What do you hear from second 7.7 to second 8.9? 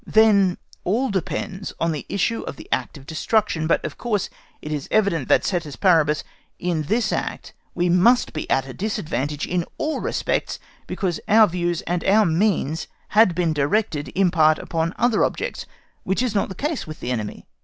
we must be at a